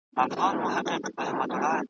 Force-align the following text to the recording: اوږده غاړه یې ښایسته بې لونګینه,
اوږده 0.17 0.35
غاړه 0.39 0.59
یې 0.63 0.67
ښایسته 0.73 1.09
بې 1.15 1.23
لونګینه, 1.27 1.69